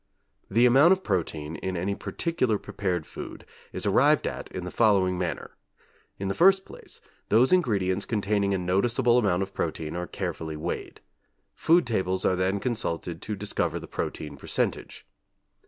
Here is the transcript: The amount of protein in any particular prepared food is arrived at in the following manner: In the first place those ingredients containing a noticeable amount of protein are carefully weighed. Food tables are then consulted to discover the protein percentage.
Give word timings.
The 0.49 0.65
amount 0.65 0.93
of 0.93 1.03
protein 1.03 1.57
in 1.57 1.77
any 1.77 1.93
particular 1.93 2.57
prepared 2.57 3.05
food 3.05 3.45
is 3.71 3.85
arrived 3.85 4.25
at 4.25 4.51
in 4.51 4.65
the 4.65 4.71
following 4.71 5.15
manner: 5.15 5.51
In 6.17 6.27
the 6.27 6.33
first 6.33 6.65
place 6.65 7.01
those 7.29 7.53
ingredients 7.53 8.07
containing 8.07 8.51
a 8.55 8.57
noticeable 8.57 9.19
amount 9.19 9.43
of 9.43 9.53
protein 9.53 9.95
are 9.95 10.07
carefully 10.07 10.57
weighed. 10.57 11.01
Food 11.53 11.85
tables 11.85 12.25
are 12.25 12.35
then 12.35 12.59
consulted 12.59 13.21
to 13.21 13.35
discover 13.35 13.79
the 13.79 13.85
protein 13.87 14.37
percentage. 14.37 15.05